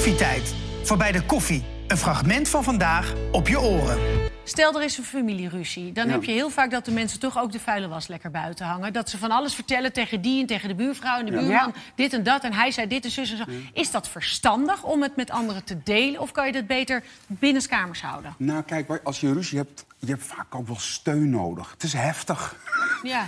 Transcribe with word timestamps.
Koffietijd. 0.00 0.54
Voorbij 0.82 1.12
de 1.12 1.22
koffie. 1.22 1.64
Een 1.86 1.96
fragment 1.96 2.48
van 2.48 2.64
vandaag 2.64 3.14
op 3.32 3.48
je 3.48 3.60
oren. 3.60 3.98
Stel, 4.44 4.74
er 4.74 4.82
is 4.82 4.98
een 4.98 5.04
familieruzie. 5.04 5.92
Dan 5.92 6.08
heb 6.08 6.24
je 6.24 6.32
heel 6.32 6.50
vaak 6.50 6.70
dat 6.70 6.84
de 6.84 6.90
mensen 6.90 7.20
toch 7.20 7.38
ook 7.38 7.52
de 7.52 7.60
vuile 7.60 7.88
was 7.88 8.06
lekker 8.06 8.30
buiten 8.30 8.66
hangen. 8.66 8.92
Dat 8.92 9.10
ze 9.10 9.18
van 9.18 9.30
alles 9.30 9.54
vertellen 9.54 9.92
tegen 9.92 10.20
die 10.20 10.40
en 10.40 10.46
tegen 10.46 10.68
de 10.68 10.74
buurvrouw 10.74 11.18
en 11.18 11.24
de 11.24 11.30
buurman. 11.30 11.74
Dit 11.94 12.12
en 12.12 12.22
dat. 12.22 12.44
En 12.44 12.52
hij 12.52 12.70
zei 12.70 12.86
dit 12.86 13.04
en 13.04 13.10
zus 13.10 13.30
en 13.30 13.36
zo. 13.36 13.44
Is 13.72 13.90
dat 13.90 14.08
verstandig 14.08 14.82
om 14.82 15.02
het 15.02 15.16
met 15.16 15.30
anderen 15.30 15.64
te 15.64 15.82
delen? 15.82 16.20
Of 16.20 16.32
kan 16.32 16.46
je 16.46 16.52
dat 16.52 16.66
beter 16.66 17.02
binnenskamers 17.26 18.02
houden? 18.02 18.34
Nou, 18.38 18.62
kijk, 18.62 19.00
als 19.04 19.20
je 19.20 19.32
ruzie 19.32 19.58
hebt, 19.58 19.86
je 19.98 20.06
hebt 20.06 20.24
vaak 20.24 20.54
ook 20.54 20.66
wel 20.66 20.78
steun 20.78 21.30
nodig. 21.30 21.70
Het 21.70 21.82
is 21.82 21.92
heftig. 21.92 22.56
Ja. 23.02 23.26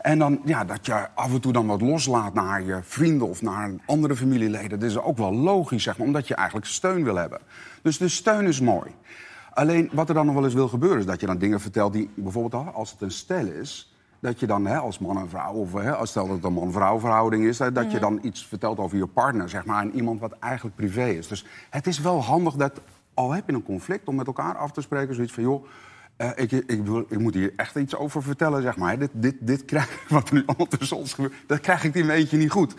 en 0.00 0.18
dan, 0.18 0.40
ja, 0.44 0.64
dat 0.64 0.86
je 0.86 1.08
af 1.14 1.32
en 1.32 1.40
toe 1.40 1.52
dan 1.52 1.66
wat 1.66 1.80
loslaat 1.80 2.34
naar 2.34 2.62
je 2.62 2.78
vrienden 2.82 3.28
of 3.28 3.42
naar 3.42 3.70
andere 3.86 4.16
familieleden. 4.16 4.80
Dat 4.80 4.90
is 4.90 4.98
ook 4.98 5.16
wel 5.16 5.34
logisch, 5.34 5.82
zeg 5.82 5.98
maar, 5.98 6.06
omdat 6.06 6.28
je 6.28 6.34
eigenlijk 6.34 6.66
steun 6.66 7.04
wil 7.04 7.16
hebben. 7.16 7.40
Dus 7.82 7.98
de 7.98 8.08
steun 8.08 8.46
is 8.46 8.60
mooi. 8.60 8.90
Alleen 9.52 9.90
wat 9.92 10.08
er 10.08 10.14
dan 10.14 10.26
nog 10.26 10.34
wel 10.34 10.44
eens 10.44 10.54
wil 10.54 10.68
gebeuren, 10.68 10.98
is 10.98 11.06
dat 11.06 11.20
je 11.20 11.26
dan 11.26 11.38
dingen 11.38 11.60
vertelt 11.60 11.92
die 11.92 12.10
bijvoorbeeld 12.14 12.74
als 12.74 12.90
het 12.90 13.00
een 13.00 13.10
stel 13.10 13.46
is. 13.46 13.94
Dat 14.20 14.40
je 14.40 14.46
dan 14.46 14.66
hè, 14.66 14.78
als 14.78 14.98
man 14.98 15.18
en 15.18 15.28
vrouw, 15.28 15.52
of 15.52 15.72
hè, 15.72 15.94
als 15.94 16.10
stel 16.10 16.26
dat 16.26 16.36
het 16.36 16.44
een 16.44 16.52
man-vrouw 16.52 16.98
verhouding 16.98 17.44
is, 17.44 17.58
hè, 17.58 17.72
dat 17.72 17.92
je 17.92 17.98
dan 17.98 18.18
iets 18.22 18.46
vertelt 18.46 18.78
over 18.78 18.96
je 18.96 19.06
partner, 19.06 19.48
zeg 19.48 19.64
maar, 19.64 19.76
aan 19.76 19.90
iemand 19.90 20.20
wat 20.20 20.32
eigenlijk 20.38 20.76
privé 20.76 21.08
is. 21.08 21.28
Dus 21.28 21.46
het 21.70 21.86
is 21.86 22.00
wel 22.00 22.22
handig 22.22 22.54
dat, 22.54 22.80
al 23.14 23.32
heb 23.32 23.46
je 23.46 23.52
een 23.52 23.62
conflict, 23.62 24.08
om 24.08 24.14
met 24.14 24.26
elkaar 24.26 24.56
af 24.56 24.72
te 24.72 24.80
spreken, 24.80 25.14
zoiets 25.14 25.32
van 25.32 25.42
joh. 25.42 25.64
Uh, 26.20 26.30
ik, 26.34 26.52
ik, 26.52 26.70
ik, 27.08 27.18
moet 27.18 27.34
hier 27.34 27.52
echt 27.56 27.76
iets 27.76 27.96
over 27.96 28.22
vertellen, 28.22 28.62
zeg 28.62 28.76
maar. 28.76 28.98
Dit, 28.98 29.10
dit, 29.12 29.34
dit 29.40 29.64
krijg, 29.64 29.88
wat 30.08 30.28
er 30.28 30.34
nu 30.34 30.44
tussen 30.68 30.96
ons 30.96 31.12
gebeurt, 31.12 31.34
dat 31.46 31.60
krijg 31.60 31.84
ik 31.84 31.92
die 31.92 32.02
een 32.02 32.08
beetje 32.08 32.36
niet 32.36 32.50
goed. 32.50 32.74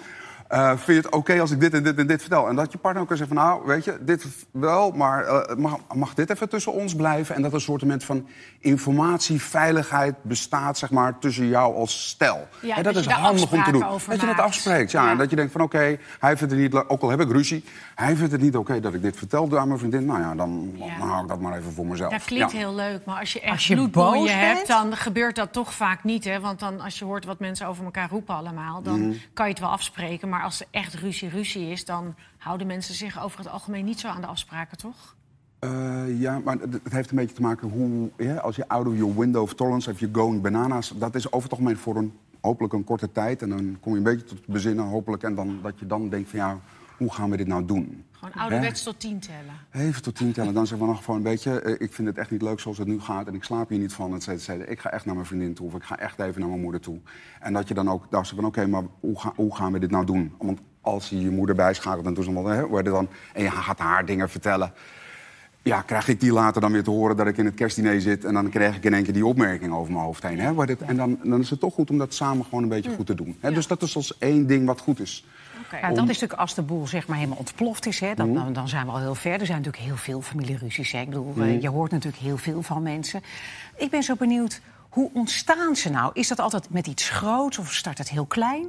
Uh, 0.54 0.68
vind 0.70 0.86
je 0.86 0.94
het 0.94 1.10
oké 1.10 1.41
als 1.41 1.52
ik 1.52 1.60
dit 1.60 1.73
en 1.73 1.84
dit 1.84 1.98
en 1.98 2.08
dit 2.08 2.22
vertel? 2.22 2.48
En 2.48 2.55
dat 2.55 2.72
je 2.72 2.78
partner 2.78 3.02
ook 3.02 3.08
kan 3.08 3.18
zeggen 3.18 3.36
van, 3.36 3.46
nou, 3.46 3.66
weet 3.66 3.86
je, 3.86 3.98
dit 4.02 4.26
wel, 4.52 4.91
maar 4.91 5.26
uh, 5.26 5.55
mag, 5.55 5.80
mag, 5.93 6.13
dit 6.13 6.30
even 6.30 6.49
tussen 6.49 6.74
ons 6.74 6.96
blijven? 6.96 7.35
En 7.35 7.41
dat 7.41 7.54
een 7.54 7.62
soort 7.62 7.84
van 7.98 8.27
informatieveiligheid 8.60 10.16
bestaat, 10.21 10.77
zeg 10.77 10.91
maar, 10.91 11.20
tussen 11.20 11.48
jou 11.48 11.76
als 11.76 12.08
stel. 12.08 12.48
Ja, 12.62 12.76
en 12.76 12.84
dat, 12.84 12.96
is 12.96 13.05
handig 13.05 13.52
om 13.52 13.63
te 13.63 13.71
doen. 13.71 13.85
Dat 14.08 14.21
je 14.21 14.26
dat 14.26 14.40
afspreekt, 14.40 14.91
ja. 14.91 15.12
En 15.12 15.18
dat 15.18 15.30
je 15.30 15.35
denkt 15.35 15.52
van, 15.52 15.62
oké, 15.62 15.98
hij 16.20 16.38
vindt 16.38 16.54
het 16.54 16.62
niet, 16.62 16.76
ook 16.76 17.02
al 17.02 17.10
heb 17.10 17.21
ik 17.21 17.32
ruzie, 17.32 17.63
hij 17.96 18.15
vindt 18.15 18.32
het 18.32 18.41
niet 18.41 18.55
oké 18.55 18.80
dat 18.80 18.93
ik 18.93 19.02
dit 19.02 19.18
vertel 19.18 19.60
aan 19.60 19.68
mijn 19.68 19.80
vriendin. 19.80 20.05
Nou 20.05 20.20
ja, 20.20 20.36
dan, 20.36 20.74
dan 20.77 21.08
hou 21.08 21.21
ik 21.21 21.27
dat 21.27 21.40
maar 21.40 21.58
even 21.58 21.74
voor 21.74 21.86
mezelf. 21.86 22.12
Dat 22.12 22.24
klinkt 22.24 22.52
heel 22.52 22.76
leuk, 22.76 23.05
maar 23.05 23.20
als 23.20 23.34
je 23.34 23.40
echt 23.40 23.52
als 23.52 23.68
je 23.68 24.30
hebt, 24.30 24.68
dan 24.68 24.96
gebeurt 24.96 25.36
dat 25.36 25.54
toch 25.54 25.74
vaak 25.74 26.04
niet, 26.04 26.24
hè? 26.24 26.40
Want 26.40 26.60
dan, 26.60 26.82
als 26.82 26.99
je 26.99 27.05
hoort 27.05 27.26
wat 27.26 27.40
mensen 27.40 27.68
over 27.68 27.84
elkaar 27.84 28.10
roepen 28.10 28.36
allemaal, 28.36 28.82
dan 28.82 28.99
mhm. 28.99 29.18
kan 29.34 29.46
je 29.46 29.52
het 29.52 29.62
wel 29.62 29.70
afspreken. 29.70 30.30
Maar 30.30 30.40
als 30.43 30.61
er 30.61 30.67
echt 30.71 30.93
ruzie 30.93 31.29
ruzie 31.29 31.70
is, 31.70 31.85
dan 31.85 32.15
houden 32.37 32.67
mensen 32.67 32.95
zich 32.95 33.23
over 33.23 33.37
het 33.37 33.49
algemeen 33.49 33.85
niet 33.85 33.99
zo 33.99 34.07
aan 34.07 34.21
de 34.21 34.27
afspraken, 34.27 34.77
toch? 34.77 35.15
Uh, 35.59 36.20
ja, 36.20 36.39
maar 36.39 36.57
het 36.59 36.93
heeft 36.93 37.09
een 37.09 37.15
beetje 37.15 37.35
te 37.35 37.41
maken 37.41 37.70
hoe, 37.70 38.11
als 38.41 38.55
je 38.55 38.67
out 38.67 38.87
of 38.87 38.95
your 38.95 39.19
window 39.19 39.41
of 39.41 39.53
tolerance, 39.53 39.91
of 39.91 39.99
je 39.99 40.09
going 40.12 40.41
bananas, 40.41 40.93
dat 40.97 41.15
is 41.15 41.31
over 41.31 41.49
het 41.49 41.51
algemeen 41.51 41.77
voor 41.77 41.95
een 41.95 42.13
hopelijk 42.41 42.73
een 42.73 42.84
korte 42.84 43.12
tijd. 43.12 43.41
En 43.41 43.49
dan 43.49 43.77
kom 43.79 43.91
je 43.91 43.97
een 43.97 44.03
beetje 44.03 44.25
tot 44.25 44.45
bezinnen, 44.45 44.85
hopelijk. 44.85 45.23
En 45.23 45.35
dan, 45.35 45.59
dat 45.62 45.79
je 45.79 45.87
dan 45.87 46.09
denkt 46.09 46.29
van 46.29 46.39
ja, 46.39 46.59
hoe 47.02 47.13
gaan 47.13 47.30
we 47.30 47.38
dit 47.38 47.48
nou 47.48 47.66
doen? 47.66 48.05
Gewoon 48.12 48.34
ouderwets 48.34 48.84
tot 48.84 48.99
tien 48.99 49.20
tellen. 49.20 49.55
Even 49.71 50.02
tot 50.02 50.16
tien 50.16 50.32
tellen. 50.32 50.54
Dan 50.54 50.68
zeggen 50.68 50.88
we 50.88 50.94
nog 50.94 51.04
gewoon 51.04 51.16
een 51.20 51.32
beetje... 51.32 51.63
Uh, 51.63 51.76
ik 51.77 51.93
vind 51.93 52.08
het 52.08 52.18
echt 52.18 52.32
niet 52.32 52.41
leuk 52.41 52.60
zoals 52.60 52.77
het 52.77 52.88
nu 52.88 52.99
gaat 52.99 53.27
en 53.27 53.34
ik 53.34 53.43
slaap 53.43 53.70
hier 53.70 53.80
niet 53.80 53.93
van. 53.93 54.16
Ik 54.16 54.80
ga 54.80 54.91
echt 54.91 55.05
naar 55.05 55.16
mijn 55.16 55.27
vriendin 55.27 55.54
toe 55.54 55.68
of 55.68 55.76
ik 55.76 55.84
ga 55.84 55.99
echt 55.99 56.20
even 56.20 56.40
naar 56.40 56.49
mijn 56.49 56.62
moeder 56.62 56.82
toe. 56.82 56.99
En 57.40 57.54
dat 57.54 57.68
je 57.68 57.74
dan 57.74 57.90
ook 57.90 58.05
dacht 58.10 58.30
van 58.30 58.46
oké, 58.46 58.68
maar 58.68 58.84
hoe, 58.99 59.20
ga, 59.20 59.34
hoe, 59.35 59.55
gaan 59.55 59.71
we 59.71 59.80
dit 59.80 59.91
nou 59.91 60.05
doen? 60.05 60.34
Want 60.38 60.60
als 60.82 61.10
je 61.10 61.21
je 61.21 61.30
moeder 61.30 61.55
bijschakelt 61.55 62.05
en 62.05 62.13
toen 62.13 62.24
ze 62.24 62.32
worden 62.68 62.93
dan, 62.93 63.08
en 63.34 63.43
je 63.43 63.52
gaat 63.52 63.80
haar 63.80 64.06
dingen 64.06 64.30
vertellen. 64.30 64.74
Ja, 65.62 65.81
krijg 65.81 66.08
ik 66.08 66.19
die 66.19 66.31
later 66.31 66.62
dan 66.62 66.72
weer 66.72 66.84
te 66.84 66.90
horen 66.90 67.18
dat 67.18 67.28
ik 67.28 67.38
in 67.38 67.46
het 67.46 67.53
kerstdiner 67.53 68.02
zit... 68.02 68.25
en 68.25 68.34
dan 68.34 68.50
krijg 68.50 68.75
ik 68.75 68.84
in 68.84 68.94
één 68.94 69.04
keer 69.04 69.14
die 69.14 69.25
opmerking 69.25 69.74
over 69.74 69.92
mijn 69.92 70.06
hoofd 70.06 70.24
heen. 70.24 70.40
Hè? 70.40 70.66
En 70.86 70.96
dan, 70.96 71.20
dan 71.24 71.40
is 71.40 71.50
het 71.50 71.59
toch 71.59 71.74
goed 71.74 71.90
om 71.90 71.98
dat 71.98 72.14
samen 72.14 72.46
gewoon 72.46 72.64
een 72.64 72.70
beetje 72.70 72.90
hm. 72.90 72.96
goed 72.96 73.06
te 73.06 73.16
doen. 73.16 73.38
Hè? 73.40 73.52
Dus 73.52 73.68
dat 73.68 73.81
is 73.81 73.96
als 73.96 74.18
één 74.18 74.48
ding 74.48 74.66
wat 74.66 74.80
goed 74.80 75.00
is. 75.00 75.25
Ja, 75.72 75.88
dat 75.90 75.98
is 75.98 76.06
natuurlijk 76.06 76.40
als 76.40 76.56
de 76.56 76.62
boel 76.62 76.88
zeg 76.88 77.08
maar 77.08 77.18
helemaal 77.18 77.38
ontploft 77.38 77.86
is. 77.86 78.00
Hè, 78.00 78.14
dan, 78.14 78.28
hm. 78.28 78.34
dan, 78.34 78.54
dan, 78.54 78.68
zijn 78.68 78.86
we 78.86 78.92
al 78.92 79.00
heel 79.00 79.16
ver. 79.16 79.40
Er 79.40 79.46
zijn 79.46 79.58
natuurlijk 79.58 79.84
heel 79.84 79.96
veel 79.96 80.22
familieruzies. 80.22 80.92
Hè. 80.92 81.00
Ik 81.00 81.09
bedoel, 81.09 81.34
hm. 81.34 81.59
je 81.59 81.70
hoort 81.70 81.92
natuurlijk 81.92 82.24
heel 82.24 82.38
veel 82.38 82.62
van 82.62 82.82
mensen. 82.82 83.22
Ik 83.76 83.90
ben 83.90 84.04
zo 84.04 84.16
benieuwd, 84.16 84.62
hoe 84.90 85.10
ontstaan 85.14 85.76
ze 85.76 85.90
nou? 85.90 86.12
Is 86.14 86.28
dat 86.28 86.40
altijd 86.40 86.70
met 86.70 86.88
iets 86.88 87.10
groots 87.10 87.58
of 87.58 87.74
start 87.74 87.98
het 87.98 88.10
heel 88.10 88.26
klein? 88.26 88.68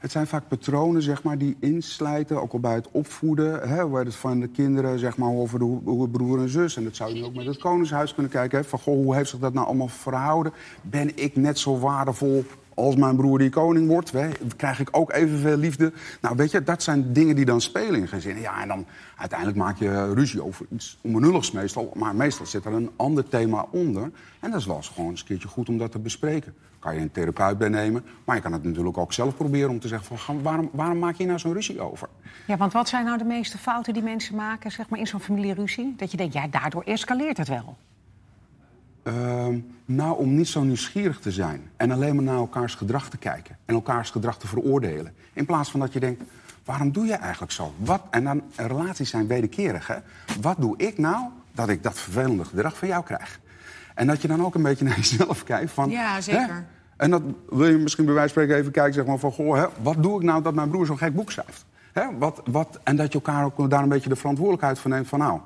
Het 0.00 0.10
zijn 0.10 0.26
vaak 0.26 0.48
patronen 0.48 1.02
zeg 1.02 1.22
maar, 1.22 1.38
die 1.38 1.56
inslijten, 1.60 2.42
ook 2.42 2.52
al 2.52 2.60
bij 2.60 2.74
het 2.74 2.88
opvoeden. 2.90 3.68
Hè, 3.68 3.88
waar 3.88 4.04
het 4.04 4.14
van 4.14 4.40
de 4.40 4.48
kinderen 4.48 4.98
zeg 4.98 5.16
maar, 5.16 5.30
over 5.30 5.58
de 5.58 5.64
hoe 5.84 6.08
broer 6.08 6.40
en 6.40 6.48
zus. 6.48 6.76
En 6.76 6.84
dat 6.84 6.96
zou 6.96 7.14
je 7.14 7.24
ook 7.24 7.34
met 7.34 7.46
het 7.46 7.58
Koningshuis 7.58 8.14
kunnen 8.14 8.32
kijken. 8.32 8.58
Hè, 8.58 8.64
van, 8.64 8.78
goh, 8.78 8.94
hoe 8.94 9.14
heeft 9.14 9.30
zich 9.30 9.38
dat 9.38 9.52
nou 9.52 9.66
allemaal 9.66 9.88
verhouden? 9.88 10.52
Ben 10.82 11.16
ik 11.16 11.36
net 11.36 11.58
zo 11.58 11.78
waardevol 11.78 12.44
als 12.80 12.96
mijn 12.96 13.16
broer 13.16 13.38
die 13.38 13.50
koning 13.50 13.88
wordt, 13.88 14.12
krijg 14.56 14.80
ik 14.80 14.88
ook 14.90 15.12
evenveel 15.12 15.56
liefde. 15.56 15.92
Nou, 16.20 16.36
weet 16.36 16.50
je, 16.50 16.62
dat 16.62 16.82
zijn 16.82 17.12
dingen 17.12 17.36
die 17.36 17.44
dan 17.44 17.60
spelen 17.60 18.00
in 18.00 18.08
gezinnen. 18.08 18.42
Ja, 18.42 18.62
en 18.62 18.68
dan 18.68 18.86
uiteindelijk 19.16 19.58
maak 19.58 19.78
je 19.78 20.14
ruzie 20.14 20.44
over 20.44 20.66
iets 20.70 20.98
onbenulligs 21.00 21.50
meestal. 21.50 21.92
Maar 21.94 22.14
meestal 22.14 22.46
zit 22.46 22.64
er 22.64 22.72
een 22.72 22.90
ander 22.96 23.28
thema 23.28 23.66
onder. 23.70 24.10
En 24.40 24.50
dat 24.50 24.60
is 24.60 24.66
wel 24.66 24.76
eens 24.76 24.88
gewoon 24.88 25.10
een 25.10 25.24
keertje 25.24 25.48
goed 25.48 25.68
om 25.68 25.78
dat 25.78 25.92
te 25.92 25.98
bespreken. 25.98 26.54
Kan 26.78 26.94
je 26.94 27.00
een 27.00 27.10
therapeut 27.10 27.58
bij 27.58 27.68
nemen. 27.68 28.04
Maar 28.24 28.36
je 28.36 28.42
kan 28.42 28.52
het 28.52 28.64
natuurlijk 28.64 28.98
ook 28.98 29.12
zelf 29.12 29.36
proberen 29.36 29.70
om 29.70 29.80
te 29.80 29.88
zeggen... 29.88 30.18
Van, 30.18 30.42
waarom, 30.42 30.70
waarom 30.72 30.98
maak 30.98 31.14
je 31.14 31.26
nou 31.26 31.38
zo'n 31.38 31.52
ruzie 31.52 31.80
over? 31.80 32.08
Ja, 32.46 32.56
want 32.56 32.72
wat 32.72 32.88
zijn 32.88 33.04
nou 33.04 33.18
de 33.18 33.24
meeste 33.24 33.58
fouten 33.58 33.92
die 33.92 34.02
mensen 34.02 34.34
maken 34.34 34.70
zeg 34.70 34.88
maar, 34.88 34.98
in 34.98 35.06
zo'n 35.06 35.20
familieruzie? 35.20 35.94
Dat 35.96 36.10
je 36.10 36.16
denkt, 36.16 36.34
ja, 36.34 36.48
daardoor 36.48 36.82
escaleert 36.82 37.36
het 37.36 37.48
wel. 37.48 37.76
Ehm, 39.02 39.58
nou, 39.84 40.18
om 40.18 40.34
niet 40.34 40.48
zo 40.48 40.62
nieuwsgierig 40.62 41.20
te 41.20 41.30
zijn 41.30 41.70
en 41.76 41.90
alleen 41.90 42.14
maar 42.14 42.24
naar 42.24 42.36
elkaars 42.36 42.74
gedrag 42.74 43.10
te 43.10 43.16
kijken 43.16 43.56
en 43.64 43.74
elkaars 43.74 44.10
gedrag 44.10 44.38
te 44.38 44.46
veroordelen. 44.46 45.14
In 45.32 45.46
plaats 45.46 45.70
van 45.70 45.80
dat 45.80 45.92
je 45.92 46.00
denkt, 46.00 46.22
waarom 46.64 46.92
doe 46.92 47.06
je 47.06 47.14
eigenlijk 47.14 47.52
zo? 47.52 47.74
Wat, 47.76 48.02
en 48.10 48.24
dan, 48.24 48.42
relaties 48.56 49.10
zijn 49.10 49.26
wederkerig, 49.26 49.86
hè? 49.86 49.96
Wat 50.40 50.56
doe 50.58 50.74
ik 50.76 50.98
nou 50.98 51.24
dat 51.52 51.68
ik 51.68 51.82
dat 51.82 51.98
vervelende 51.98 52.44
gedrag 52.44 52.76
van 52.76 52.88
jou 52.88 53.04
krijg? 53.04 53.40
En 53.94 54.06
dat 54.06 54.22
je 54.22 54.28
dan 54.28 54.44
ook 54.44 54.54
een 54.54 54.62
beetje 54.62 54.84
naar 54.88 54.96
jezelf 54.96 55.44
kijkt 55.44 55.70
van... 55.70 55.90
Ja, 55.90 56.20
zeker. 56.20 56.54
Hè? 56.54 56.60
En 56.96 57.10
dat 57.10 57.22
wil 57.48 57.68
je 57.68 57.76
misschien 57.76 58.04
bij 58.04 58.14
wijze 58.14 58.34
van 58.34 58.42
spreken 58.42 58.60
even 58.60 58.72
kijken 58.72 58.94
zeg 58.94 59.06
maar, 59.06 59.18
van... 59.18 59.32
Goh, 59.32 59.56
hè, 59.56 59.66
wat 59.82 60.02
doe 60.02 60.16
ik 60.16 60.22
nou 60.22 60.42
dat 60.42 60.54
mijn 60.54 60.68
broer 60.68 60.86
zo'n 60.86 60.98
gek 60.98 61.14
boek 61.14 61.30
schrijft? 61.30 61.64
Hè? 61.92 62.04
Wat, 62.18 62.42
wat, 62.44 62.80
en 62.82 62.96
dat 62.96 63.12
je 63.12 63.14
elkaar 63.14 63.44
ook 63.44 63.70
daar 63.70 63.82
een 63.82 63.88
beetje 63.88 64.08
de 64.08 64.16
verantwoordelijkheid 64.16 64.78
van 64.78 64.90
neemt 64.90 65.08
van... 65.08 65.18
nou, 65.18 65.40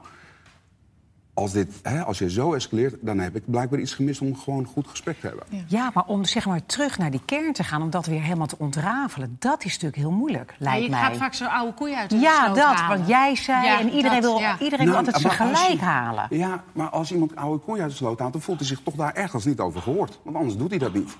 als, 1.34 1.52
dit, 1.52 1.80
hè, 1.82 2.04
als 2.04 2.18
je 2.18 2.30
zo 2.30 2.52
escaleert, 2.52 2.94
dan 3.00 3.18
heb 3.18 3.36
ik 3.36 3.42
blijkbaar 3.46 3.80
iets 3.80 3.94
gemist 3.94 4.20
om 4.20 4.36
gewoon 4.36 4.58
een 4.58 4.66
goed 4.66 4.86
gesprek 4.88 5.20
te 5.20 5.26
hebben. 5.26 5.44
Ja, 5.66 5.90
maar 5.94 6.04
om 6.06 6.24
zeg 6.24 6.46
maar, 6.46 6.66
terug 6.66 6.98
naar 6.98 7.10
die 7.10 7.20
kern 7.24 7.52
te 7.52 7.64
gaan, 7.64 7.82
om 7.82 7.90
dat 7.90 8.06
weer 8.06 8.22
helemaal 8.22 8.46
te 8.46 8.58
ontrafelen, 8.58 9.36
dat 9.38 9.64
is 9.64 9.72
natuurlijk 9.72 9.96
heel 9.96 10.10
moeilijk, 10.10 10.54
lijkt 10.58 10.78
ja, 10.78 10.84
je 10.84 10.90
mij. 10.90 11.00
Je 11.00 11.06
gaat 11.06 11.16
vaak 11.16 11.34
zo'n 11.34 11.50
oude 11.50 11.72
koeien 11.72 11.96
uit 11.96 12.10
de 12.10 12.18
Ja, 12.18 12.48
dat, 12.48 12.98
wat 12.98 13.08
jij 13.08 13.36
zei. 13.36 13.78
en 13.80 13.90
iedereen 13.90 14.20
wil, 14.20 14.40
iedereen 14.60 14.86
wil 14.86 14.94
nou, 14.94 15.06
altijd 15.06 15.16
zijn 15.16 15.32
gelijk 15.32 15.80
halen. 15.80 16.26
Ja, 16.30 16.64
maar 16.72 16.88
als 16.88 17.12
iemand 17.12 17.36
oude 17.36 17.64
koeien 17.64 17.82
uit 17.82 17.90
de 17.90 17.96
sloot 17.96 18.18
haalt, 18.18 18.32
dan 18.32 18.42
voelt 18.42 18.58
hij 18.58 18.68
zich 18.68 18.80
toch 18.82 18.94
daar 18.94 19.14
ergens 19.14 19.44
niet 19.44 19.60
over 19.60 19.82
gehoord. 19.82 20.18
Want 20.22 20.36
anders 20.36 20.56
doet 20.56 20.70
hij 20.70 20.78
dat 20.78 20.94
niet 20.94 21.16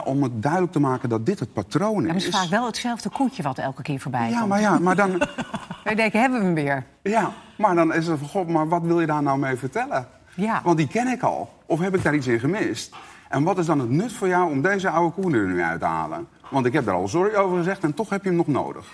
om 0.00 0.22
het 0.22 0.42
duidelijk 0.42 0.72
te 0.72 0.80
maken 0.80 1.08
dat 1.08 1.26
dit 1.26 1.40
het 1.40 1.52
patroon 1.52 2.02
is. 2.02 2.08
En 2.08 2.14
het 2.14 2.24
is 2.24 2.38
vaak 2.38 2.48
wel 2.48 2.66
hetzelfde 2.66 3.08
koetje 3.08 3.42
wat 3.42 3.58
elke 3.58 3.82
keer 3.82 4.00
voorbij 4.00 4.30
ja, 4.30 4.36
komt. 4.36 4.48
Maar 4.48 4.60
ja, 4.60 4.78
maar 4.78 4.96
dan... 4.96 5.22
Wij 5.84 5.94
denken, 5.94 6.20
hebben 6.20 6.38
we 6.38 6.44
hem 6.44 6.54
weer. 6.54 6.86
Ja, 7.02 7.32
maar 7.56 7.74
dan 7.74 7.94
is 7.94 8.06
het 8.06 8.18
van, 8.18 8.28
god, 8.28 8.48
maar 8.48 8.68
wat 8.68 8.82
wil 8.82 9.00
je 9.00 9.06
daar 9.06 9.22
nou 9.22 9.38
mee 9.38 9.56
vertellen? 9.56 10.06
Ja. 10.34 10.60
Want 10.64 10.76
die 10.76 10.88
ken 10.88 11.08
ik 11.08 11.22
al. 11.22 11.52
Of 11.66 11.80
heb 11.80 11.94
ik 11.94 12.02
daar 12.02 12.14
iets 12.14 12.26
in 12.26 12.40
gemist? 12.40 12.94
En 13.28 13.42
wat 13.42 13.58
is 13.58 13.66
dan 13.66 13.78
het 13.78 13.90
nut 13.90 14.12
voor 14.12 14.28
jou 14.28 14.50
om 14.50 14.62
deze 14.62 14.90
oude 14.90 15.14
koe 15.14 15.32
er 15.32 15.46
nu 15.46 15.62
uit 15.62 15.80
te 15.80 15.86
halen? 15.86 16.28
Want 16.50 16.66
ik 16.66 16.72
heb 16.72 16.84
daar 16.84 16.94
al 16.94 17.08
sorry 17.08 17.34
over 17.34 17.56
gezegd 17.56 17.84
en 17.84 17.94
toch 17.94 18.10
heb 18.10 18.22
je 18.22 18.28
hem 18.28 18.36
nog 18.36 18.46
nodig. 18.46 18.86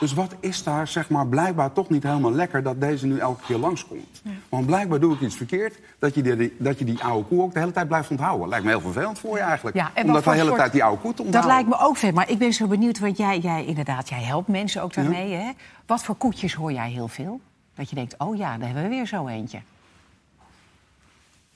Dus 0.00 0.14
wat 0.14 0.34
is 0.40 0.62
daar 0.62 0.88
zeg 0.88 1.08
maar, 1.08 1.26
blijkbaar 1.26 1.72
toch 1.72 1.88
niet 1.88 2.02
helemaal 2.02 2.32
lekker 2.32 2.62
dat 2.62 2.80
deze 2.80 3.06
nu 3.06 3.18
elke 3.18 3.42
keer 3.46 3.56
langskomt? 3.56 4.20
Ja. 4.22 4.30
Want 4.48 4.66
blijkbaar 4.66 5.00
doe 5.00 5.14
ik 5.14 5.20
iets 5.20 5.36
verkeerd 5.36 5.78
dat 5.98 6.14
je, 6.14 6.22
die, 6.22 6.54
dat 6.58 6.78
je 6.78 6.84
die 6.84 7.02
oude 7.02 7.28
koe 7.28 7.42
ook 7.42 7.52
de 7.52 7.58
hele 7.58 7.72
tijd 7.72 7.88
blijft 7.88 8.10
onthouden. 8.10 8.48
Lijkt 8.48 8.64
me 8.64 8.70
heel 8.70 8.80
vervelend 8.80 9.18
voor 9.18 9.36
je 9.36 9.42
eigenlijk. 9.42 9.76
Ja, 9.76 9.90
Omdat 10.02 10.24
de 10.24 10.30
hele 10.30 10.54
tijd 10.54 10.72
die 10.72 10.84
oude 10.84 11.00
koe 11.00 11.14
te 11.14 11.22
onthouden. 11.22 11.50
Dat 11.50 11.66
lijkt 11.66 11.80
me 11.80 11.86
ook 11.86 11.96
veel. 11.96 12.12
Maar 12.12 12.30
ik 12.30 12.38
ben 12.38 12.52
zo 12.52 12.66
benieuwd, 12.66 12.98
want 12.98 13.16
jij, 13.16 13.38
jij 13.38 13.64
inderdaad, 13.64 14.08
jij 14.08 14.22
helpt 14.22 14.48
mensen 14.48 14.82
ook 14.82 14.94
daarmee. 14.94 15.32
Hè? 15.32 15.50
Wat 15.86 16.02
voor 16.02 16.14
koetjes 16.14 16.54
hoor 16.54 16.72
jij 16.72 16.90
heel 16.90 17.08
veel? 17.08 17.40
Dat 17.74 17.90
je 17.90 17.94
denkt, 17.94 18.14
oh 18.18 18.36
ja, 18.36 18.56
daar 18.56 18.66
hebben 18.66 18.82
we 18.82 18.88
weer 18.88 19.06
zo 19.06 19.26
eentje. 19.26 19.58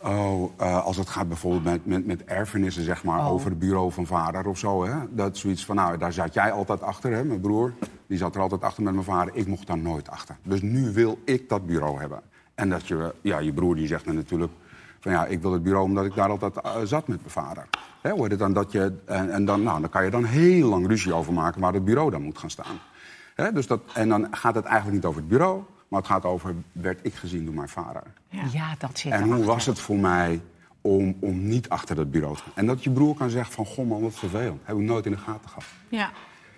Oh, 0.02 0.60
uh, 0.60 0.84
als 0.84 0.96
het 0.96 1.08
gaat 1.08 1.28
bijvoorbeeld 1.28 1.64
met, 1.64 1.86
met, 1.86 2.06
met 2.06 2.24
erfenissen, 2.24 2.84
zeg 2.84 3.04
maar, 3.04 3.18
oh. 3.18 3.30
over 3.30 3.50
het 3.50 3.58
bureau 3.58 3.92
van 3.92 4.06
vader 4.06 4.46
of 4.46 4.58
zo. 4.58 4.84
Hè? 4.84 4.94
Dat 5.10 5.34
is 5.34 5.40
zoiets 5.40 5.64
van, 5.64 5.76
nou, 5.76 5.98
daar 5.98 6.12
zat 6.12 6.34
jij 6.34 6.52
altijd 6.52 6.82
achter, 6.82 7.12
hè, 7.12 7.24
mijn 7.24 7.40
broer. 7.40 7.72
Die 8.06 8.18
zat 8.18 8.34
er 8.34 8.40
altijd 8.40 8.62
achter 8.62 8.82
met 8.82 8.92
mijn 8.92 9.04
vader. 9.04 9.34
Ik 9.34 9.46
mocht 9.46 9.66
daar 9.66 9.78
nooit 9.78 10.10
achter. 10.10 10.36
Dus 10.42 10.62
nu 10.62 10.92
wil 10.92 11.18
ik 11.24 11.48
dat 11.48 11.66
bureau 11.66 12.00
hebben. 12.00 12.20
En 12.54 12.68
dat 12.68 12.88
je, 12.88 13.14
ja, 13.20 13.38
je 13.38 13.52
broer 13.52 13.74
die 13.74 13.86
zegt 13.86 14.04
dan 14.04 14.14
natuurlijk 14.14 14.52
van 15.00 15.12
ja, 15.12 15.26
ik 15.26 15.42
wil 15.42 15.52
het 15.52 15.62
bureau 15.62 15.84
omdat 15.84 16.04
ik 16.04 16.14
daar 16.14 16.30
altijd 16.30 16.56
uh, 16.56 16.72
zat 16.84 17.08
met 17.08 17.18
mijn 17.18 17.30
vader. 17.30 17.66
Hè, 18.00 18.10
hoor 18.10 18.36
dan 18.36 18.52
dat 18.52 18.72
je, 18.72 18.92
en, 19.04 19.30
en 19.30 19.44
dan, 19.44 19.62
nou, 19.62 19.80
dan 19.80 19.90
kan 19.90 20.04
je 20.04 20.10
dan 20.10 20.24
heel 20.24 20.68
lang 20.68 20.86
ruzie 20.86 21.14
over 21.14 21.32
maken 21.32 21.60
waar 21.60 21.72
het 21.72 21.84
bureau 21.84 22.10
dan 22.10 22.22
moet 22.22 22.38
gaan 22.38 22.50
staan. 22.50 22.78
Hè, 23.34 23.52
dus 23.52 23.66
dat, 23.66 23.80
en 23.94 24.08
dan 24.08 24.26
gaat 24.30 24.54
het 24.54 24.64
eigenlijk 24.64 24.94
niet 24.94 25.04
over 25.04 25.20
het 25.20 25.30
bureau, 25.30 25.62
maar 25.90 26.00
het 26.00 26.08
gaat 26.08 26.24
over... 26.24 26.54
werd 26.72 26.98
ik 27.02 27.14
gezien 27.14 27.44
door 27.44 27.54
mijn 27.54 27.68
vader? 27.68 28.02
Ja, 28.52 28.74
dat 28.78 28.98
zit 28.98 29.12
En 29.12 29.22
hoe 29.22 29.44
was 29.44 29.66
het 29.66 29.80
voor 29.80 29.96
mij 29.98 30.40
om, 30.80 31.16
om 31.20 31.48
niet 31.48 31.68
achter 31.68 31.96
dat 31.96 32.10
bureau 32.10 32.36
te 32.36 32.42
gaan? 32.42 32.52
En 32.54 32.66
dat 32.66 32.84
je 32.84 32.90
broer 32.90 33.14
kan 33.14 33.30
zeggen 33.30 33.52
van, 33.52 33.66
goh 33.66 33.88
man, 33.88 34.00
wat 34.02 34.14
vervelend. 34.14 34.60
Heb 34.64 34.76
ik 34.76 34.82
nooit 34.82 35.06
in 35.06 35.12
de 35.12 35.18
gaten 35.18 35.48
gehad. 35.48 35.64
Ja. 35.88 36.10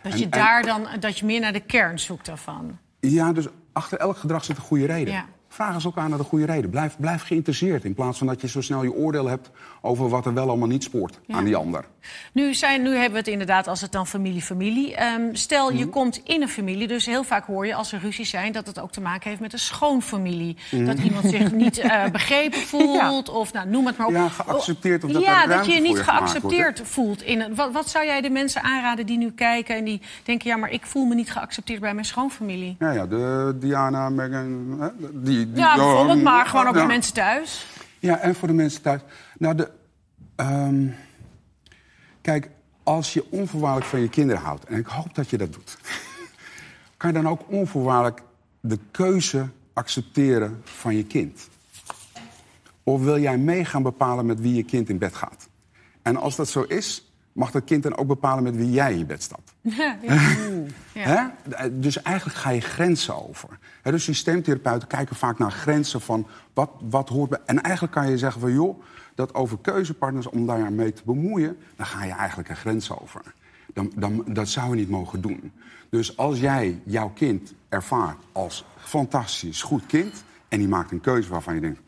Dat 0.03 0.13
En- 0.13 0.19
je 0.19 0.25
en- 0.25 0.31
daar 0.31 0.63
dan, 0.63 0.87
dat 1.01 1.19
je 1.19 1.25
meer 1.27 1.41
naar 1.41 1.53
de 1.53 1.61
kern 1.61 1.99
zoekt 1.99 2.27
daarvan. 2.27 2.79
Ja, 3.01 3.33
dus 3.33 3.47
achter 3.73 3.99
elk 3.99 4.17
gedrag 4.17 4.45
zit 4.45 4.57
een 4.57 4.63
goede 4.63 4.87
reden. 4.87 5.13
Ja. 5.15 5.27
Vraag 5.49 5.75
eens 5.75 5.85
elkaar 5.85 6.09
naar 6.09 6.19
de 6.19 6.25
goede 6.25 6.47
reden. 6.47 6.71
Blijf, 6.71 6.97
blijf 6.99 7.23
geïnteresseerd 7.23 7.85
in 7.85 7.95
plaats 7.95 8.19
van 8.19 8.27
dat 8.27 8.41
je 8.41 8.49
zo 8.49 8.61
snel 8.61 8.83
je 8.83 8.93
oordeel 8.93 9.27
hebt... 9.27 9.51
over 9.81 10.09
wat 10.09 10.27
er 10.27 10.35
wel 10.35 10.49
allemaal 10.49 10.69
niet 10.69 10.83
spoort 10.83 11.21
aan 11.29 11.45
die 11.45 11.57
ander. 11.57 11.85
Nu, 12.33 12.55
zijn, 12.55 12.83
nu 12.83 12.91
hebben 12.91 13.13
we 13.13 13.19
het 13.19 13.29
inderdaad 13.29 13.67
als 13.69 13.81
het 13.81 13.93
dan 13.93 14.07
familie-familie. 14.07 14.95
Ehm, 14.97 15.21
stel, 15.33 15.69
Mhm. 15.69 15.79
je 15.79 15.87
komt 15.87 16.21
in 16.25 16.43
een 16.43 16.49
familie, 16.49 16.89
dus 16.89 17.07
heel 17.07 17.25
vaak 17.25 17.47
hoor 17.47 17.67
je 17.67 17.75
als 17.75 17.93
er 17.93 18.01
ruzies 18.01 18.31
zijn... 18.31 18.53
dat 18.53 18.67
het 18.67 18.81
ook 18.81 18.93
te 18.93 19.01
maken 19.01 19.29
heeft 19.29 19.41
met 19.41 19.53
een 19.53 19.59
schoonfamilie. 19.59 20.57
Mhm. 20.71 20.85
Dat 20.85 20.99
iemand 20.99 21.31
zich 21.31 21.53
niet 21.53 21.79
eh, 21.79 22.05
begrepen 22.19 22.61
voelt 22.61 23.29
of 23.29 23.53
nou, 23.53 23.69
noem 23.69 23.87
het 23.87 23.97
maar 23.97 24.07
op. 24.07 24.13
Ja, 24.13 24.29
geaccepteerd 24.29 25.05
of 25.05 25.11
dat 25.11 25.23
Ja, 25.23 25.47
dat 25.47 25.67
je 25.67 25.81
niet 25.81 25.97
je 25.97 26.03
gemaakt 26.03 26.19
wordt, 26.19 26.31
geaccepteerd 26.31 26.81
voelt. 26.85 27.23
In 27.23 27.41
een, 27.41 27.55
wat, 27.55 27.73
wat 27.73 27.89
zou 27.89 28.05
jij 28.05 28.21
de 28.21 28.31
mensen 28.31 28.63
aanraden 28.63 29.07
die 29.07 29.19
nu 29.19 29.31
kijken 29.31 29.77
en 29.77 29.85
die 29.85 30.01
denken... 30.25 30.51
ja, 30.51 30.57
maar 30.57 30.71
ik 30.71 30.87
voel 30.87 31.05
me 31.05 31.15
niet 31.15 31.31
geaccepteerd 31.31 31.81
bij 31.81 31.95
mijn 31.95 32.07
schoonfamilie? 32.07 32.77
Ja, 32.79 32.91
ja, 32.91 33.07
de 33.07 33.57
Diana, 33.61 34.09
Megan... 34.09 34.91
Die, 35.13 35.53
die, 35.53 35.57
Ja, 35.63 35.75
bijvoorbeeld, 35.77 36.23
maar 36.23 36.47
gewoon 36.47 36.67
ook 36.67 36.75
bij 36.75 36.87
mensen 36.87 37.15
thuis. 37.15 37.67
Ja, 37.99 38.19
en 38.19 38.35
voor 38.35 38.49
de 38.49 38.55
mensen 38.55 38.83
thuis. 38.83 39.01
Nou, 39.39 39.55
de, 39.55 39.71
ehm, 40.37 40.87
kijk, 42.23 42.51
als 42.83 43.13
je 43.13 43.31
onvoorwaardelijk 43.31 43.91
van 43.91 44.01
je 44.01 44.09
kinderen 44.09 44.43
houdt... 44.43 44.65
en 44.65 44.79
ik 44.79 44.87
hoop 44.87 45.15
dat 45.15 45.31
je 45.31 45.39
dat 45.39 45.53
doet... 45.53 45.79
kan 46.97 47.13
je 47.13 47.23
dan 47.23 47.29
ook 47.29 47.43
onvoorwaardelijk 47.47 48.23
de 48.61 48.79
keuze 48.91 49.49
accepteren 49.73 50.61
van 50.65 50.97
je 50.97 51.05
kind? 51.05 51.49
Of 52.83 53.03
wil 53.03 53.19
jij 53.19 53.39
mee 53.39 53.65
gaan 53.65 53.83
bepalen 53.83 54.27
met 54.27 54.41
wie 54.41 54.55
je 54.55 54.63
kind 54.63 54.89
in 54.89 54.99
bed 54.99 55.15
gaat? 55.15 55.49
En 56.03 56.17
als 56.17 56.37
dat 56.37 56.49
zo 56.49 56.63
is, 56.63 57.12
mag 57.33 57.51
dat 57.51 57.65
kind 57.65 57.83
dan 57.83 57.97
ook 57.97 58.07
bepalen 58.07 58.43
met 58.43 58.57
wie 58.57 58.71
jij 58.71 58.95
in 58.95 59.07
bed 59.07 59.23
staat? 59.23 59.55
Ja? 60.95 61.35
Dus 61.71 62.03
eigenlijk 62.03 62.39
ga 62.39 62.51
je 62.51 62.61
grenzen 62.61 63.29
over. 63.29 63.59
Hè, 63.83 63.91
dus 63.91 64.05
systeemtherapeuten 64.05 64.89
kijken 64.89 65.17
vaak 65.17 65.39
naar 65.39 65.51
grenzen 65.51 66.01
van 66.01 66.27
wat, 66.53 66.71
wat 66.81 67.09
hoort 67.09 67.31
bij. 67.31 67.39
En 67.47 67.63
eigenlijk 67.63 67.95
kan 67.95 68.11
je 68.11 68.19
zeggen 68.19 68.41
van 68.41 68.53
joh, 68.53 68.83
dat 69.15 69.35
over 69.35 69.59
keuzepartners 69.59 70.29
om 70.29 70.47
daar 70.47 70.73
mee 70.73 70.93
te 70.93 71.03
bemoeien, 71.05 71.57
dan 71.77 71.87
ga 71.87 72.05
je 72.05 72.13
eigenlijk 72.13 72.49
een 72.49 72.57
grens 72.57 72.91
over. 73.01 73.23
Dan, 73.73 73.93
dan, 73.97 74.25
dat 74.27 74.49
zou 74.49 74.71
je 74.71 74.75
niet 74.77 74.89
mogen 74.89 75.21
doen. 75.21 75.53
Dus 75.91 76.17
als 76.17 76.41
jij 76.41 76.81
jouw 76.85 77.11
kind 77.15 77.55
ervaart 77.69 78.19
als 78.33 78.65
fantastisch 78.77 79.63
goed 79.63 79.87
kind 79.87 80.25
en 80.49 80.59
die 80.59 80.69
maakt 80.69 80.91
een 80.91 81.01
keuze 81.01 81.29
waarvan 81.29 81.55
je 81.55 81.61
denkt, 81.61 81.81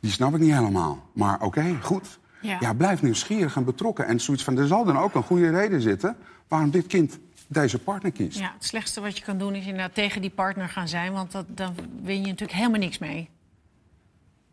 die 0.00 0.10
snap 0.10 0.34
ik 0.34 0.40
niet 0.40 0.54
helemaal, 0.54 1.02
maar 1.12 1.42
oké, 1.42 1.76
goed. 1.82 2.18
Ja. 2.40 2.56
Ja. 2.60 2.72
blijf 2.74 3.02
nieuwsgierig 3.02 3.56
en 3.56 3.64
betrokken. 3.64 4.06
En 4.06 4.20
zoiets 4.20 4.44
van, 4.44 4.58
er 4.58 4.66
zal 4.66 4.84
dan 4.84 4.98
ook 4.98 5.14
een 5.14 5.22
goede 5.22 5.50
reden 5.50 5.80
zitten 5.80 6.16
waarom 6.48 6.70
dit 6.70 6.86
kind 6.86 7.18
deze 7.46 7.78
partner 7.78 8.12
kiest. 8.12 8.38
Ja, 8.38 8.50
het 8.54 8.64
slechtste 8.64 9.00
wat 9.00 9.18
je 9.18 9.24
kan 9.24 9.38
doen 9.38 9.54
is 9.54 9.64
inderdaad 9.64 9.94
tegen 9.94 10.20
die 10.20 10.30
partner 10.30 10.68
gaan 10.68 10.88
zijn... 10.88 11.12
want 11.12 11.32
dat, 11.32 11.44
dan 11.48 11.74
win 12.02 12.20
je 12.20 12.26
natuurlijk 12.26 12.58
helemaal 12.58 12.80
niks 12.80 12.98
mee. 12.98 13.28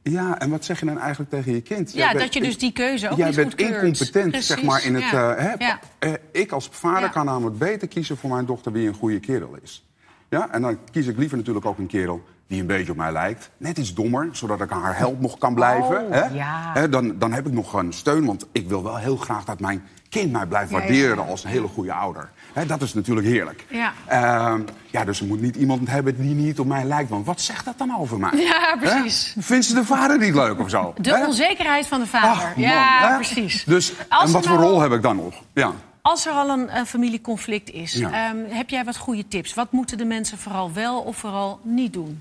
Ja, 0.04 0.40
en 0.40 0.50
wat 0.50 0.66
zeg 0.66 0.80
je 0.80 0.86
dan 0.86 1.00
eigenlijk 1.00 1.30
tegen 1.32 1.54
je 1.54 1.62
kind? 1.62 1.92
Ja, 1.92 1.98
Jij 1.98 2.08
bent- 2.08 2.20
dat 2.20 2.34
je 2.34 2.42
dus 2.42 2.58
die 2.58 2.72
keuze 2.72 3.10
ook 3.10 3.18
Jij 3.18 3.28
niet 3.28 3.36
bent 3.36 3.48
goedkeurt. 3.54 3.84
incompetent, 3.84 4.30
Precies, 4.30 4.48
zeg 4.48 4.64
maar, 4.64 4.86
in 4.86 4.96
het... 4.96 5.04
ja. 5.04 5.34
eh, 5.36 5.44
hè, 5.44 5.66
Ja. 5.66 5.80
eh, 6.00 6.14
ik 6.32 6.52
als 6.52 6.68
vader 6.72 7.02
Ja. 7.02 7.08
kan 7.08 7.26
namelijk 7.26 7.58
beter 7.58 7.88
kiezen 7.88 8.18
voor 8.18 8.30
mijn 8.30 8.46
dochter 8.46 8.72
wie 8.72 8.88
een 8.88 8.94
goede 8.94 9.20
kerel 9.20 9.58
is. 9.62 9.86
Ja, 10.30 10.50
en 10.52 10.62
dan 10.62 10.78
kies 10.92 11.08
ik 11.08 11.18
liever 11.18 11.38
natuurlijk 11.38 11.66
ook 11.66 11.78
een 11.78 11.88
kerel 11.88 12.24
die 12.48 12.62
een 12.62 12.68
beetje 12.68 12.92
op 12.92 12.98
mij 12.98 13.12
lijkt. 13.12 13.50
Net 13.58 13.78
iets 13.78 13.94
dommer, 13.94 14.30
zodat 14.32 14.62
ik 14.62 14.70
haar 14.70 14.98
help 14.98 15.22
nog 15.22 15.38
kan 15.38 15.54
blijven. 15.54 16.06
Oh, 16.06 16.12
hè? 16.12 16.24
ja. 16.26 16.72
Hè, 16.74 16.90
dan, 16.90 17.16
dan 17.20 17.34
heb 17.34 17.48
ik 17.48 17.54
nog 17.54 17.74
een 17.74 17.94
steun, 17.94 18.26
want 18.26 18.46
ik 18.52 18.68
wil 18.68 18.84
wel 18.84 18.98
heel 18.98 19.18
graag 19.18 19.46
dat 19.46 19.60
mijn 19.60 19.84
kind 20.10 20.32
mij 20.32 20.46
blijft 20.46 20.72
Ja, 20.72 20.78
waarderen 20.78 21.16
ja. 21.18 21.30
als 21.30 21.44
een 21.44 21.50
hele 21.50 21.68
goede 21.68 21.94
ouder. 21.94 22.30
Hè, 22.54 22.66
dat 22.66 22.82
is 22.82 22.94
natuurlijk 22.94 23.28
heerlijk. 23.28 23.66
Ja. 23.70 23.94
Ehm, 24.08 24.62
ja, 24.92 25.06
dus 25.06 25.20
er 25.20 25.26
moet 25.26 25.42
niet 25.42 25.56
iemand 25.56 25.90
hebben 25.90 26.18
die 26.18 26.34
niet 26.36 26.60
op 26.60 26.68
mij 26.68 26.84
lijkt. 26.84 27.10
Want 27.10 27.26
wat 27.26 27.42
zegt 27.42 27.66
dat 27.66 27.78
dan 27.78 27.98
over 28.00 28.20
mij? 28.20 28.32
Ja, 28.36 28.78
Hè? 28.80 28.90
precies. 28.90 29.36
Vindt 29.40 29.66
ze 29.66 29.74
de 29.74 29.86
vader 29.86 30.18
niet 30.20 30.34
leuk 30.34 30.60
of 30.60 30.70
zo? 30.70 30.94
De 30.98 31.10
Hè? 31.10 31.26
onzekerheid 31.26 31.88
van 31.88 32.00
de 32.00 32.08
vader. 32.08 32.30
Ach, 32.30 32.56
man, 32.56 32.66
ja, 32.66 33.16
precies. 33.16 33.64
Dus, 33.64 33.94
Als 34.10 34.28
en 34.28 34.32
wat 34.34 34.46
voor 34.48 34.58
nou- 34.58 34.70
rol 34.70 34.80
heb 34.82 34.92
ik 34.92 35.02
dan 35.02 35.16
nog? 35.16 35.34
Ja. 35.54 35.72
Als 36.02 36.26
er 36.26 36.32
al 36.34 36.50
een, 36.50 36.78
een 36.78 36.86
familieconflict 36.86 37.72
is, 37.72 38.00
ehm, 38.00 38.36
heb 38.50 38.70
jij 38.70 38.84
wat 38.84 38.98
goede 38.98 39.28
tips? 39.28 39.54
Wat 39.54 39.72
moeten 39.72 39.98
de 39.98 40.06
mensen 40.06 40.38
vooral 40.38 40.74
wel 40.74 41.00
of 41.02 41.18
vooral 41.18 41.60
niet 41.64 41.94
doen? 41.94 42.20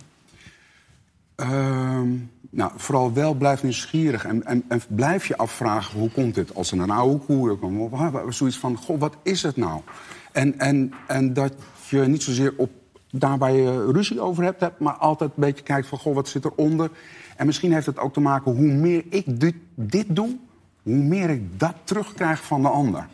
Ehm, 1.36 2.08
nou, 2.50 2.72
vooral 2.76 3.12
wel 3.12 3.34
blijf 3.34 3.62
nieuwsgierig 3.62 4.24
en, 4.24 4.44
en, 4.44 4.64
en 4.68 4.80
blijf 4.88 5.26
je 5.26 5.36
afvragen 5.36 5.98
hoe 5.98 6.10
komt 6.10 6.34
dit? 6.34 6.54
Als 6.54 6.72
er 6.72 6.78
een 6.78 6.90
oude 6.90 7.24
koer 7.24 7.56
komt, 7.56 8.34
zoiets 8.34 8.58
van, 8.58 8.76
goh, 8.76 9.00
wat 9.00 9.16
is 9.22 9.42
het 9.42 9.56
nou? 9.56 9.80
En, 10.32 10.58
en, 10.58 10.92
en 11.06 11.32
dat 11.32 11.54
je 11.88 12.00
niet 12.00 12.22
zozeer 12.22 12.54
op, 12.56 12.70
daar 13.10 13.38
je 13.52 13.90
ruzie 13.92 14.20
over 14.20 14.44
hebt, 14.44 14.60
hebt, 14.60 14.78
maar 14.78 14.94
altijd 14.94 15.30
een 15.30 15.42
beetje 15.42 15.64
kijkt 15.64 15.86
van, 15.86 15.98
goh, 15.98 16.14
wat 16.14 16.28
zit 16.28 16.44
eronder? 16.44 16.90
En 17.36 17.46
misschien 17.46 17.72
heeft 17.72 17.86
het 17.86 17.98
ook 17.98 18.12
te 18.12 18.20
maken, 18.20 18.52
hoe 18.52 18.72
meer 18.72 19.04
ik 19.08 19.24
dit 19.74 20.06
doe, 20.08 20.36
hoe 20.82 20.94
meer 20.94 21.30
ik 21.30 21.58
dat 21.58 21.74
terugkrijg 21.84 22.44
van 22.44 22.62
de 22.62 22.68
ander. 22.68 23.06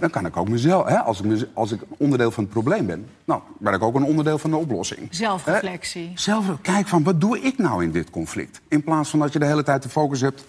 Dan 0.00 0.10
kan 0.10 0.26
ik 0.26 0.36
ook 0.36 0.48
mezelf, 0.48 0.86
hè, 0.88 0.98
als, 0.98 1.18
ik, 1.18 1.24
mez- 1.24 1.44
als 1.54 1.72
ik 1.72 1.80
onderdeel 1.96 2.30
van 2.30 2.44
het 2.44 2.52
probleem 2.52 2.86
ben, 2.86 3.06
nou, 3.24 3.42
ben 3.58 3.74
ik 3.74 3.82
ook 3.82 3.94
een 3.94 4.02
onderdeel 4.04 4.38
van 4.38 4.50
de 4.50 4.56
oplossing. 4.56 5.08
Zelfreflectie. 5.10 6.12
Zelf, 6.14 6.60
kijk 6.62 6.88
van, 6.88 7.02
wat 7.02 7.20
doe 7.20 7.40
ik 7.40 7.58
nou 7.58 7.82
in 7.82 7.90
dit 7.90 8.10
conflict? 8.10 8.60
In 8.68 8.82
plaats 8.82 9.10
van 9.10 9.18
dat 9.18 9.32
je 9.32 9.38
de 9.38 9.46
hele 9.46 9.62
tijd 9.62 9.82
de 9.82 9.88
focus 9.88 10.20
hebt 10.20 10.44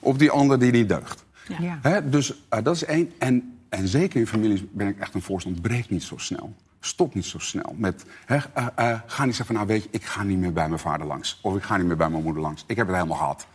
op 0.00 0.18
die 0.18 0.30
ander 0.30 0.58
die 0.58 0.72
niet 0.72 0.88
deugt. 0.88 1.24
Ja. 1.48 1.56
Ja. 1.60 1.78
Hè, 1.82 2.08
dus 2.08 2.34
eh, 2.48 2.62
dat 2.62 2.74
is 2.74 2.84
één. 2.84 3.12
En, 3.18 3.58
en 3.68 3.88
zeker 3.88 4.20
in 4.20 4.26
families 4.26 4.62
ben 4.70 4.88
ik 4.88 4.98
echt 4.98 5.14
een 5.14 5.22
voorstander. 5.22 5.60
Breek 5.62 5.90
niet 5.90 6.02
zo 6.02 6.16
snel. 6.16 6.54
Stop 6.80 7.14
niet 7.14 7.24
zo 7.26 7.38
snel. 7.38 7.74
Met, 7.76 8.04
hè, 8.24 8.36
eh, 8.52 8.66
eh, 8.74 8.98
ga 9.06 9.24
niet 9.24 9.36
zeggen 9.36 9.44
van, 9.44 9.54
nou 9.54 9.66
weet 9.66 9.82
je, 9.82 9.88
ik 9.90 10.04
ga 10.04 10.22
niet 10.22 10.38
meer 10.38 10.52
bij 10.52 10.68
mijn 10.68 10.80
vader 10.80 11.06
langs. 11.06 11.38
Of 11.42 11.56
ik 11.56 11.62
ga 11.62 11.76
niet 11.76 11.86
meer 11.86 11.96
bij 11.96 12.08
mijn 12.08 12.22
moeder 12.22 12.42
langs. 12.42 12.64
Ik 12.66 12.76
heb 12.76 12.86
het 12.86 12.96
helemaal 12.96 13.18
gehad. 13.18 13.46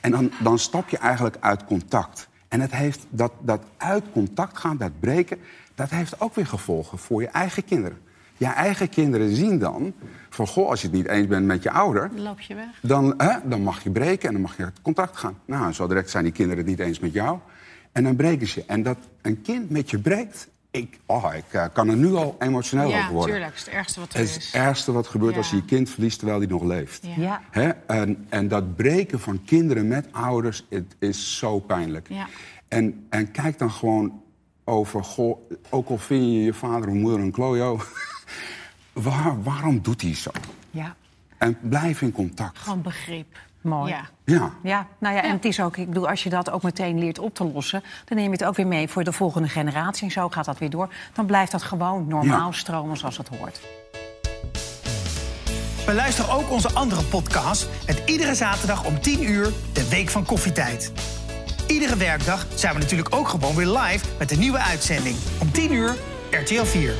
En 0.00 0.10
dan, 0.10 0.30
dan 0.42 0.58
stap 0.58 0.88
je 0.88 0.98
eigenlijk 0.98 1.36
uit 1.40 1.64
contact. 1.64 2.28
En 2.48 2.60
het 2.60 2.72
heeft 2.72 3.06
dat, 3.10 3.32
dat 3.40 3.62
uit 3.76 4.04
contact 4.12 4.58
gaan, 4.58 4.76
dat 4.76 5.00
breken... 5.00 5.38
dat 5.74 5.90
heeft 5.90 6.20
ook 6.20 6.34
weer 6.34 6.46
gevolgen 6.46 6.98
voor 6.98 7.22
je 7.22 7.28
eigen 7.28 7.64
kinderen. 7.64 7.98
Je 8.36 8.46
eigen 8.46 8.88
kinderen 8.88 9.34
zien 9.34 9.58
dan 9.58 9.92
van... 10.28 10.46
goh, 10.46 10.68
als 10.68 10.80
je 10.80 10.86
het 10.86 10.96
niet 10.96 11.08
eens 11.08 11.26
bent 11.26 11.46
met 11.46 11.62
je 11.62 11.70
ouder... 11.70 12.10
Dan 12.14 12.22
loop 12.22 12.40
je 12.40 12.54
weg. 12.54 12.80
Dan, 12.82 13.14
hè, 13.16 13.48
dan 13.48 13.62
mag 13.62 13.82
je 13.82 13.90
breken 13.90 14.26
en 14.28 14.32
dan 14.32 14.42
mag 14.42 14.56
je 14.56 14.64
uit 14.64 14.82
contact 14.82 15.16
gaan. 15.16 15.38
Nou, 15.44 15.72
zo 15.72 15.86
direct 15.86 16.10
zijn 16.10 16.24
die 16.24 16.32
kinderen 16.32 16.58
het 16.58 16.66
niet 16.66 16.78
eens 16.78 16.98
met 16.98 17.12
jou. 17.12 17.38
En 17.92 18.04
dan 18.04 18.16
breken 18.16 18.46
ze. 18.46 18.64
En 18.66 18.82
dat 18.82 18.98
een 19.22 19.42
kind 19.42 19.70
met 19.70 19.90
je 19.90 19.98
breekt... 19.98 20.48
Ik, 20.78 20.98
oh, 21.06 21.34
ik 21.36 21.44
eh, 21.52 21.64
kan 21.72 21.88
er 21.88 21.96
nu 21.96 22.14
al 22.14 22.36
emotioneel 22.38 22.88
Ja, 22.88 22.98
over 23.00 23.12
worden. 23.12 23.30
tuurlijk. 23.34 23.50
Het 23.56 23.60
is 23.60 23.66
het 23.66 23.74
ergste 23.74 24.00
wat 24.00 24.12
er 24.12 24.18
Het 24.18 24.28
is. 24.28 24.36
is 24.36 24.46
het 24.46 24.54
ergste 24.54 24.92
wat 24.92 25.06
gebeurt 25.06 25.32
Ja. 25.32 25.38
als 25.38 25.50
je 25.50 25.56
je 25.56 25.64
kind 25.64 25.90
verliest 25.90 26.18
terwijl 26.18 26.38
hij 26.38 26.48
nog 26.48 26.62
leeft. 26.62 27.06
Ja. 27.06 27.14
Ja. 27.16 27.42
Hè? 27.50 27.68
En, 27.86 28.26
en 28.28 28.48
dat 28.48 28.76
breken 28.76 29.20
van 29.20 29.44
kinderen 29.44 29.88
met 29.88 30.06
ouders, 30.12 30.64
het 30.70 30.96
is 30.98 31.38
zo 31.38 31.58
pijnlijk. 31.58 32.08
Ja. 32.08 32.26
En, 32.68 33.06
en 33.10 33.30
kijk 33.30 33.58
dan 33.58 33.70
gewoon 33.70 34.22
over, 34.64 35.04
goh, 35.04 35.50
ook 35.70 35.88
al 35.88 35.98
vind 35.98 36.22
je 36.24 36.42
je 36.44 36.54
vader 36.54 36.88
of 36.88 36.94
moeder 36.94 37.20
een 37.20 37.30
klojo... 37.30 37.80
waar, 38.92 39.42
waarom 39.42 39.80
doet 39.82 40.02
hij 40.02 40.14
zo? 40.14 40.30
Ja, 40.70 40.96
En 41.38 41.58
blijf 41.60 42.02
in 42.02 42.12
contact. 42.12 42.58
Gewoon 42.58 42.82
begrip. 42.82 43.38
Mooi. 43.60 43.90
Ja. 43.90 44.08
Ja. 44.24 44.50
Ja, 44.62 44.86
nou 44.98 45.14
ja, 45.14 45.22
en 45.22 45.30
het 45.30 45.44
is 45.44 45.60
ook, 45.60 45.76
ik 45.76 45.88
bedoel, 45.88 46.08
als 46.08 46.22
je 46.22 46.30
dat 46.30 46.50
ook 46.50 46.62
meteen 46.62 46.98
leert 46.98 47.18
op 47.18 47.34
te 47.34 47.44
lossen, 47.44 47.82
dan 48.04 48.16
neem 48.16 48.26
je 48.26 48.32
het 48.32 48.44
ook 48.44 48.56
weer 48.56 48.66
mee 48.66 48.88
voor 48.88 49.04
de 49.04 49.12
volgende 49.12 49.48
generatie 49.48 50.04
en 50.04 50.10
zo 50.10 50.28
gaat 50.28 50.44
dat 50.44 50.58
weer 50.58 50.70
door. 50.70 50.88
Dan 51.12 51.26
blijft 51.26 51.52
dat 51.52 51.62
gewoon 51.62 52.06
normaal 52.08 52.46
Ja. 52.46 52.52
stromen 52.52 52.96
zoals 52.96 53.16
het 53.16 53.28
hoort. 53.28 53.60
Beluister 55.86 56.30
ook 56.30 56.50
onze 56.50 56.72
andere 56.72 57.02
podcast 57.04 57.68
met 57.86 58.02
iedere 58.06 58.34
zaterdag 58.34 58.84
om 58.84 59.00
10 59.00 59.22
uur 59.30 59.52
de 59.72 59.88
Week 59.88 60.08
van 60.08 60.24
Koffietijd. 60.24 60.92
Iedere 61.66 61.96
werkdag 61.96 62.46
zijn 62.54 62.74
we 62.74 62.80
natuurlijk 62.80 63.14
ook 63.14 63.28
gewoon 63.28 63.54
weer 63.54 63.66
live 63.78 64.04
met 64.18 64.30
een 64.30 64.38
nieuwe 64.38 64.58
uitzending. 64.58 65.16
Om 65.40 65.52
10 65.52 65.72
uur 65.72 65.94
RTL 66.30 66.64
4. 66.64 66.94